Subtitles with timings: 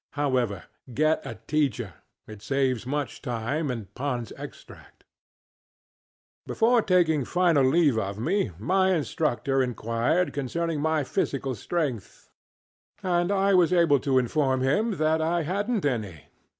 [0.13, 1.93] However, get a teacher;
[2.25, 5.03] it saves much time and PondŌĆÖs Extract.
[6.47, 12.31] Before taking final leave of me, my instructor inquired concerning my physical strength,
[13.03, 16.25] and I was able to inform him that I hadnŌĆÖt any.